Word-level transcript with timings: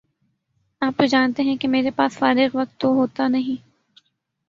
آپ 0.81 0.93
تو 0.97 1.05
جانتے 1.05 1.43
ہیں 1.43 1.55
کہ 1.57 1.67
میرے 1.67 1.89
باس 1.95 2.17
فارغ 2.17 2.57
وقت 2.57 2.79
تو 2.79 2.93
ہوتا 2.93 3.27
نہیں 3.27 3.61